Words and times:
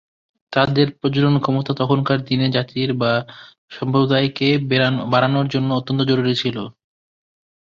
তাদের 0.53 0.87
প্রজনন 0.99 1.35
ক্ষমতা 1.39 1.71
তখনকার 1.81 2.19
দিনে 2.21 2.47
জাতির 2.55 2.89
বা 3.01 3.11
সম্প্রদায় 3.71 4.29
কে 4.37 4.49
বাড়ানোর 5.11 5.47
জন্যে 5.53 5.73
অত্যন্ত 5.75 6.01
জরুরি 6.09 6.33
ছিল। 6.35 6.57